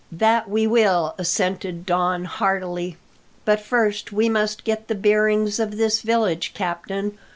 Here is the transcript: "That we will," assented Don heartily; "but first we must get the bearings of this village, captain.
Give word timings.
"That 0.11 0.49
we 0.49 0.65
will," 0.65 1.13
assented 1.19 1.85
Don 1.85 2.25
heartily; 2.25 2.97
"but 3.45 3.59
first 3.59 4.11
we 4.11 4.29
must 4.29 4.63
get 4.63 4.87
the 4.87 4.95
bearings 4.95 5.59
of 5.59 5.77
this 5.77 6.01
village, 6.01 6.55
captain. 6.55 7.19